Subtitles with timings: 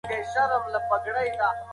[0.03, 1.29] د اولاد ښه روزنه وکړئ.